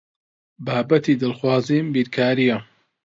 [0.65, 2.57] بابەتی دڵخوازم بیرکارییە.